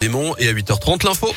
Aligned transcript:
Démon 0.00 0.34
et 0.38 0.48
à 0.48 0.54
8h30 0.54 1.04
l'info. 1.04 1.34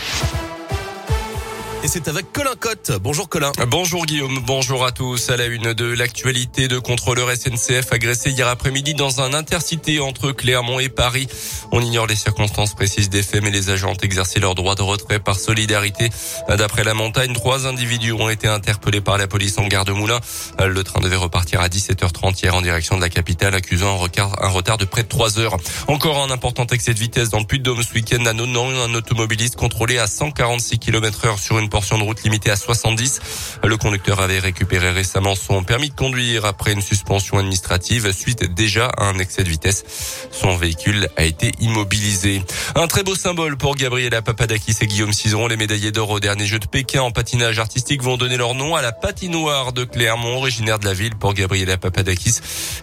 Et 1.84 1.90
c'est 1.90 2.08
avec 2.08 2.32
Colin 2.32 2.56
Cotte. 2.58 2.94
Bonjour 3.02 3.28
Colin. 3.28 3.52
Bonjour 3.68 4.06
Guillaume, 4.06 4.40
bonjour 4.48 4.86
à 4.86 4.94
tous. 4.94 5.30
À 5.30 5.36
la 5.36 5.48
une 5.48 5.74
de 5.74 5.84
l'actualité 5.84 6.70
de 6.70 6.80
contrôleur 6.80 7.30
SNCF 7.30 7.92
agressé 7.92 8.30
hier 8.30 8.48
après-midi 8.48 8.94
dans 8.94 9.20
un 9.20 9.34
intercité 9.34 10.00
entre 10.00 10.32
Clermont 10.32 10.80
et 10.80 10.88
Paris. 10.88 11.28
On 11.74 11.82
ignore 11.82 12.08
les 12.08 12.16
circonstances 12.16 12.74
précises 12.74 13.10
des 13.10 13.22
faits, 13.22 13.44
mais 13.44 13.52
les 13.52 13.70
agents 13.70 13.92
ont 13.92 13.98
exercé 14.02 14.40
leur 14.40 14.56
droit 14.56 14.76
de 14.76 14.82
retrait 14.82 15.20
par 15.20 15.38
solidarité. 15.38 16.10
D'après 16.48 16.86
la 16.86 16.94
montagne, 16.94 17.34
trois 17.34 17.68
individus 17.68 18.14
ont 18.14 18.30
été 18.30 18.48
interpellés 18.48 19.02
par 19.02 19.18
la 19.18 19.28
police 19.28 19.58
en 19.58 19.68
gare 19.68 19.84
de 19.84 19.92
Moulin. 19.92 20.22
Le 20.66 20.84
train 20.86 21.02
devait 21.02 21.18
repartir 21.18 21.60
à 21.60 21.68
17h30 21.68 22.42
hier 22.42 22.56
en 22.56 22.62
direction 22.62 22.96
de 22.96 23.02
la 23.02 23.10
capitale, 23.10 23.56
accusant 23.56 23.94
un 23.94 24.48
retard, 24.48 24.78
de 24.78 24.86
près 24.86 25.04
de 25.04 25.10
3 25.10 25.38
heures. 25.38 25.58
Encore 25.90 26.24
un 26.24 26.32
important 26.32 26.66
excès 26.68 26.94
de 26.94 27.00
vitesse 27.00 27.30
dans 27.30 27.40
le 27.40 27.46
Puy-de-Dôme 27.46 27.84
ce 27.84 27.94
week-end 27.94 28.26
à 28.26 28.30
Un 28.30 28.94
automobiliste 28.94 29.58
contrôlé 29.58 29.98
à 29.98 30.08
146 30.08 30.80
km 30.80 31.38
sur 31.38 31.60
une 31.60 31.73
portion 31.74 31.98
de 31.98 32.04
route 32.04 32.22
limitée 32.22 32.52
à 32.52 32.56
70. 32.56 33.20
Le 33.64 33.78
conducteur 33.78 34.22
avait 34.22 34.38
récupéré 34.38 34.92
récemment 34.92 35.34
son 35.34 35.64
permis 35.64 35.90
de 35.90 35.96
conduire 35.96 36.46
après 36.46 36.72
une 36.72 36.84
suspension 36.84 37.40
administrative 37.40 38.12
suite 38.12 38.44
déjà 38.54 38.90
à 38.96 39.06
un 39.06 39.18
excès 39.18 39.44
de 39.44 39.50
vitesse. 39.50 39.84
Son 40.32 40.56
véhicule 40.56 41.10
a 41.18 41.24
été 41.24 41.52
immobilisé. 41.60 42.44
Un 42.76 42.86
très 42.86 43.02
beau 43.02 43.16
symbole 43.16 43.58
pour 43.58 43.76
Gabriela 43.76 44.22
Papadakis 44.22 44.76
et 44.82 44.86
Guillaume 44.86 45.14
Cizeron, 45.14 45.48
les 45.48 45.58
médaillés 45.58 45.92
d'or 45.92 46.12
au 46.12 46.20
dernier 46.20 46.46
jeu 46.46 46.60
de 46.60 46.68
Pékin 46.68 47.02
en 47.02 47.10
patinage 47.10 47.58
artistique 47.58 48.04
vont 48.04 48.18
donner 48.18 48.38
leur 48.38 48.54
nom 48.54 48.76
à 48.76 48.84
la 48.84 48.92
patinoire 48.92 49.74
de 49.74 49.84
Clermont, 49.84 50.38
originaire 50.38 50.78
de 50.78 50.86
la 50.86 50.94
ville 50.94 51.16
pour 51.16 51.34
Gabriela 51.34 51.78
Papadakis. 51.78 52.36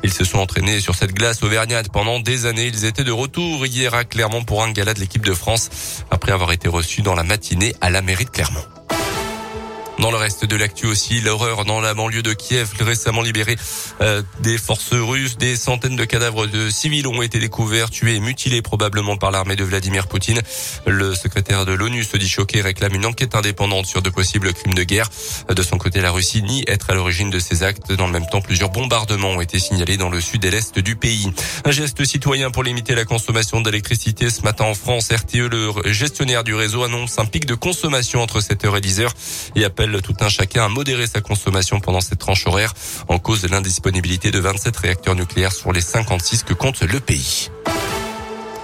Ils 0.02 0.12
se 0.12 0.24
sont 0.24 0.38
entraînés 0.38 0.80
sur 0.80 0.96
cette 0.96 1.14
glace 1.14 1.44
auvergnate 1.44 1.92
pendant 1.92 2.18
des 2.18 2.46
années. 2.46 2.66
Ils 2.66 2.86
étaient 2.86 3.04
de 3.04 3.12
retour 3.12 3.64
hier 3.66 3.94
à 3.94 4.02
Clermont 4.02 4.42
pour 4.42 4.64
un 4.64 4.72
gala 4.72 4.94
de 4.94 4.98
l'équipe 4.98 5.24
de 5.24 5.34
France 5.34 5.70
après 6.10 6.32
avoir 6.32 6.50
été 6.50 6.68
reçus 6.68 7.02
dans 7.02 7.14
la 7.14 7.22
matinée 7.22 7.76
à 7.80 7.88
la 7.88 8.02
mairie 8.02 8.24
de 8.24 8.30
Clermont. 8.30 8.64
Dans 10.00 10.10
le 10.10 10.16
reste 10.16 10.46
de 10.46 10.56
l'actu 10.56 10.86
aussi, 10.86 11.20
l'horreur 11.20 11.66
dans 11.66 11.78
la 11.78 11.92
banlieue 11.92 12.22
de 12.22 12.32
Kiev, 12.32 12.70
récemment 12.80 13.20
libéré 13.20 13.56
euh, 14.00 14.22
des 14.40 14.56
forces 14.56 14.94
russes. 14.94 15.36
Des 15.36 15.56
centaines 15.56 15.96
de 15.96 16.06
cadavres 16.06 16.46
de 16.46 16.70
civils 16.70 17.06
ont 17.06 17.20
été 17.20 17.38
découverts, 17.38 17.90
tués 17.90 18.16
et 18.16 18.20
mutilés 18.20 18.62
probablement 18.62 19.18
par 19.18 19.30
l'armée 19.30 19.56
de 19.56 19.64
Vladimir 19.64 20.06
Poutine. 20.06 20.40
Le 20.86 21.14
secrétaire 21.14 21.66
de 21.66 21.72
l'ONU 21.72 22.02
se 22.02 22.16
dit 22.16 22.30
choqué, 22.30 22.62
réclame 22.62 22.94
une 22.94 23.04
enquête 23.04 23.34
indépendante 23.34 23.84
sur 23.84 24.00
de 24.00 24.08
possibles 24.08 24.54
crimes 24.54 24.72
de 24.72 24.84
guerre. 24.84 25.10
De 25.54 25.62
son 25.62 25.76
côté, 25.76 26.00
la 26.00 26.12
Russie 26.12 26.42
nie 26.42 26.64
être 26.66 26.88
à 26.88 26.94
l'origine 26.94 27.28
de 27.28 27.38
ces 27.38 27.62
actes. 27.62 27.92
Dans 27.92 28.06
le 28.06 28.12
même 28.12 28.26
temps, 28.26 28.40
plusieurs 28.40 28.70
bombardements 28.70 29.32
ont 29.32 29.40
été 29.42 29.58
signalés 29.58 29.98
dans 29.98 30.08
le 30.08 30.22
sud 30.22 30.42
et 30.46 30.50
l'est 30.50 30.78
du 30.78 30.96
pays. 30.96 31.30
Un 31.66 31.72
geste 31.72 32.02
citoyen 32.06 32.50
pour 32.50 32.62
limiter 32.62 32.94
la 32.94 33.04
consommation 33.04 33.60
d'électricité. 33.60 34.30
Ce 34.30 34.40
matin 34.42 34.64
en 34.64 34.74
France, 34.74 35.10
RTE, 35.12 35.50
le 35.50 35.92
gestionnaire 35.92 36.42
du 36.42 36.54
réseau, 36.54 36.84
annonce 36.84 37.18
un 37.18 37.26
pic 37.26 37.44
de 37.44 37.54
consommation 37.54 38.22
entre 38.22 38.40
7h 38.40 38.78
et 38.78 38.80
10h 38.80 39.08
et 39.56 39.64
appelle 39.66 39.89
tout 39.98 40.14
un 40.20 40.28
chacun 40.28 40.64
à 40.64 40.68
modérer 40.68 41.08
sa 41.08 41.20
consommation 41.20 41.80
pendant 41.80 42.00
cette 42.00 42.20
tranche 42.20 42.46
horaire 42.46 42.72
en 43.08 43.18
cause 43.18 43.42
de 43.42 43.48
l'indisponibilité 43.48 44.30
de 44.30 44.38
27 44.38 44.76
réacteurs 44.76 45.16
nucléaires 45.16 45.52
sur 45.52 45.72
les 45.72 45.80
56 45.80 46.44
que 46.44 46.54
compte 46.54 46.82
le 46.82 47.00
pays. 47.00 47.50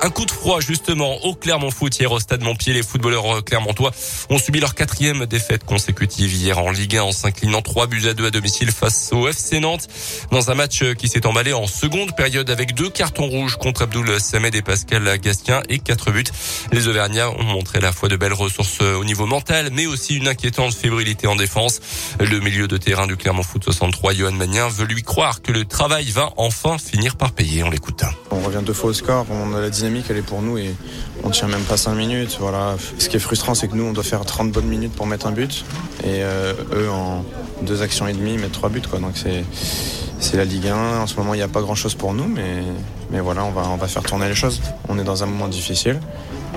Un 0.02 0.10
coup 0.10 0.26
de 0.26 0.30
froid 0.30 0.60
justement 0.60 1.24
au 1.24 1.34
Clermont 1.34 1.70
Foot 1.70 1.98
hier 1.98 2.12
au 2.12 2.20
stade 2.20 2.42
Montpied. 2.42 2.74
Les 2.74 2.82
footballeurs 2.82 3.42
clermontois 3.42 3.92
ont 4.28 4.38
subi 4.38 4.60
leur 4.60 4.74
quatrième 4.74 5.24
défaite 5.24 5.64
consécutive 5.64 6.34
hier 6.34 6.58
en 6.58 6.70
Ligue 6.70 6.98
1 6.98 7.02
en 7.02 7.12
s'inclinant 7.12 7.62
3 7.62 7.86
buts 7.86 8.06
à 8.06 8.14
2 8.14 8.26
à 8.26 8.30
domicile 8.30 8.70
face 8.70 9.10
au 9.12 9.26
FC 9.26 9.58
Nantes 9.58 9.88
dans 10.30 10.50
un 10.50 10.54
match 10.54 10.84
qui 10.94 11.08
s'est 11.08 11.26
emballé 11.26 11.54
en 11.54 11.66
seconde 11.66 12.14
période 12.14 12.50
avec 12.50 12.74
deux 12.74 12.90
cartons 12.90 13.26
rouges 13.26 13.56
contre 13.56 13.82
Abdoul 13.82 14.20
Samed 14.20 14.54
et 14.54 14.62
Pascal 14.62 15.18
Gastien 15.18 15.62
et 15.70 15.78
quatre 15.78 16.12
buts. 16.12 16.24
Les 16.72 16.88
Auvergnats 16.88 17.30
ont 17.30 17.44
montré 17.44 17.78
à 17.78 17.80
la 17.82 17.92
fois 17.92 18.08
de 18.08 18.16
belles 18.16 18.34
ressources 18.34 18.82
au 18.82 19.04
niveau 19.04 19.26
mental 19.26 19.70
mais 19.72 19.86
aussi 19.86 20.16
une 20.16 20.28
inquiétante 20.28 20.74
fébrilité 20.74 21.26
en 21.26 21.36
défense. 21.36 21.80
Le 22.20 22.38
milieu 22.40 22.68
de 22.68 22.76
terrain 22.76 23.06
du 23.06 23.16
Clermont 23.16 23.42
Foot 23.42 23.64
63, 23.64 24.12
Johan 24.12 24.32
Magnin, 24.32 24.68
veut 24.68 24.86
lui 24.86 25.02
croire 25.02 25.40
que 25.40 25.52
le 25.52 25.64
travail 25.64 26.10
va 26.10 26.32
enfin 26.36 26.76
finir 26.78 27.16
par 27.16 27.32
payer. 27.32 27.64
On 27.64 27.70
l'écoute. 27.70 28.04
On 28.30 28.40
revient 28.40 28.62
deux 28.62 28.74
fois 28.74 28.90
au 28.90 28.92
score, 28.92 29.26
on 29.30 29.54
a 29.54 29.60
la 29.60 29.70
dynamique 29.70 29.95
elle 30.10 30.18
est 30.18 30.22
pour 30.22 30.42
nous 30.42 30.58
et 30.58 30.74
on 31.24 31.30
tient 31.30 31.48
même 31.48 31.62
pas 31.62 31.76
5 31.76 31.94
minutes. 31.94 32.36
Voilà. 32.40 32.76
Ce 32.98 33.08
qui 33.08 33.16
est 33.16 33.20
frustrant 33.20 33.54
c'est 33.54 33.68
que 33.68 33.74
nous 33.74 33.84
on 33.84 33.92
doit 33.92 34.04
faire 34.04 34.24
30 34.24 34.50
bonnes 34.52 34.66
minutes 34.66 34.92
pour 34.92 35.06
mettre 35.06 35.26
un 35.26 35.32
but 35.32 35.64
et 36.04 36.22
euh, 36.22 36.52
eux 36.74 36.90
en 36.90 37.24
deux 37.62 37.82
actions 37.82 38.06
et 38.06 38.12
demie 38.12 38.36
mettent 38.36 38.52
trois 38.52 38.68
buts 38.68 38.82
quoi. 38.88 38.98
Donc 38.98 39.14
c'est 39.16 40.36
la 40.36 40.44
Ligue 40.44 40.68
1. 40.68 41.00
En 41.00 41.06
ce 41.06 41.16
moment 41.16 41.34
il 41.34 41.38
n'y 41.38 41.42
a 41.42 41.48
pas 41.48 41.62
grand 41.62 41.74
chose 41.74 41.94
pour 41.94 42.14
nous 42.14 42.26
mais, 42.26 42.62
mais 43.10 43.20
voilà 43.20 43.44
on 43.44 43.50
va, 43.50 43.62
on 43.68 43.76
va 43.76 43.88
faire 43.88 44.02
tourner 44.02 44.28
les 44.28 44.34
choses. 44.34 44.60
On 44.88 44.98
est 44.98 45.04
dans 45.04 45.22
un 45.22 45.26
moment 45.26 45.48
difficile. 45.48 46.00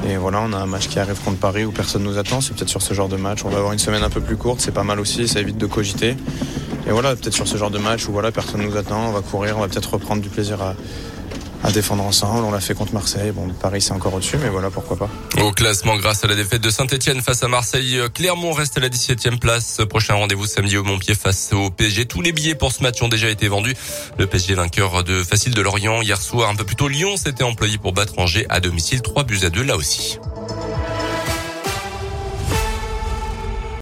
Et 0.07 0.15
voilà, 0.15 0.41
on 0.41 0.53
a 0.53 0.57
un 0.57 0.65
match 0.65 0.87
qui 0.87 0.97
arrive 0.97 1.19
contre 1.19 1.39
Paris 1.39 1.65
où 1.65 1.71
personne 1.71 2.03
nous 2.03 2.17
attend. 2.17 2.39
C'est 2.39 2.55
peut-être 2.55 2.69
sur 2.69 2.81
ce 2.81 2.93
genre 2.93 3.09
de 3.09 3.17
match. 3.17 3.43
On 3.43 3.49
va 3.49 3.57
avoir 3.57 3.73
une 3.73 3.79
semaine 3.79 4.03
un 4.03 4.09
peu 4.09 4.21
plus 4.21 4.37
courte, 4.37 4.61
c'est 4.61 4.71
pas 4.71 4.83
mal 4.83 4.99
aussi, 4.99 5.27
ça 5.27 5.41
évite 5.41 5.57
de 5.57 5.65
cogiter. 5.65 6.15
Et 6.87 6.91
voilà, 6.91 7.15
peut-être 7.15 7.33
sur 7.33 7.47
ce 7.47 7.57
genre 7.57 7.69
de 7.69 7.77
match 7.77 8.07
où 8.07 8.11
voilà, 8.11 8.31
personne 8.31 8.61
nous 8.61 8.75
attend, 8.77 9.09
on 9.09 9.11
va 9.11 9.21
courir, 9.21 9.57
on 9.57 9.61
va 9.61 9.67
peut-être 9.67 9.93
reprendre 9.93 10.21
du 10.21 10.29
plaisir 10.29 10.61
à, 10.61 10.73
à 11.69 11.71
défendre 11.71 12.03
ensemble. 12.03 12.43
On 12.43 12.51
l'a 12.51 12.59
fait 12.59 12.73
contre 12.73 12.93
Marseille. 12.93 13.31
Bon, 13.31 13.47
Paris, 13.61 13.81
c'est 13.81 13.91
encore 13.91 14.13
au-dessus, 14.15 14.37
mais 14.37 14.49
voilà, 14.49 14.69
pourquoi 14.69 14.97
pas. 14.97 15.09
Au 15.41 15.51
classement, 15.51 15.95
grâce 15.97 16.23
à 16.23 16.27
la 16.27 16.35
défaite 16.35 16.61
de 16.61 16.69
Saint-Etienne 16.69 17.21
face 17.21 17.43
à 17.43 17.47
Marseille, 17.47 17.99
Clermont 18.13 18.51
reste 18.51 18.77
à 18.77 18.81
la 18.81 18.89
17e 18.89 19.37
place. 19.37 19.81
Prochain 19.87 20.15
rendez-vous 20.15 20.47
samedi 20.47 20.77
au 20.77 20.83
Montpied 20.83 21.15
face 21.15 21.53
au 21.53 21.69
PSG. 21.69 22.05
Tous 22.05 22.21
les 22.21 22.31
billets 22.31 22.55
pour 22.55 22.71
ce 22.71 22.81
match 22.81 23.01
ont 23.01 23.07
déjà 23.07 23.29
été 23.29 23.47
vendus. 23.47 23.75
Le 24.17 24.25
PSG 24.25 24.55
vainqueur 24.55 25.03
de 25.03 25.23
facile 25.23 25.53
de 25.53 25.61
Lorient 25.61 26.01
hier 26.01 26.21
soir. 26.21 26.49
Un 26.49 26.55
peu 26.55 26.63
plus 26.63 26.75
tôt, 26.75 26.87
Lyon 26.87 27.17
s'était 27.17 27.43
employé 27.43 27.77
pour 27.77 27.93
battre 27.93 28.13
Angers 28.17 28.47
à 28.49 28.59
domicile. 28.59 29.01
3 29.01 29.23
buts 29.23 29.39
à 29.43 29.49
2 29.49 29.63
là 29.63 29.77
aussi. 29.77 30.17